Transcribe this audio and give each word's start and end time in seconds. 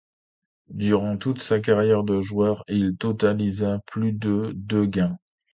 Durant 0.71 1.17
toute 1.19 1.37
sa 1.39 1.59
carrière 1.59 2.03
de 2.03 2.19
joueur, 2.21 2.63
il 2.67 2.97
totalisa 2.97 3.77
plus 3.85 4.13
de 4.13 4.51
de 4.55 4.83
gains. 4.85 5.19